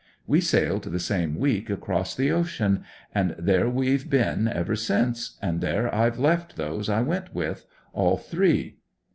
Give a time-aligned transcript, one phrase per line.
[0.25, 5.61] We sailed the same week across the ocean, and there we've been ever since, and
[5.61, 8.77] there I've left those I went with—all three.